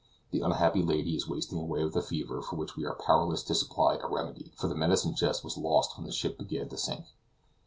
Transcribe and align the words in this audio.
The 0.31 0.39
unhappy 0.41 0.81
lady 0.81 1.15
is 1.15 1.27
wasting 1.29 1.59
away 1.59 1.83
with 1.83 1.95
a 1.95 2.01
fever 2.01 2.41
for 2.41 2.55
which 2.55 2.75
we 2.75 2.87
are 2.87 2.95
powerless 2.95 3.43
to 3.43 3.53
supply 3.53 3.97
a 3.97 4.07
remedy, 4.07 4.51
for 4.55 4.67
the 4.67 4.73
medicine 4.73 5.13
chest 5.13 5.43
was 5.43 5.57
lost 5.59 5.95
when 5.95 6.07
the 6.07 6.11
ship 6.11 6.39
began 6.39 6.69
to 6.69 6.77
sink. 6.77 7.05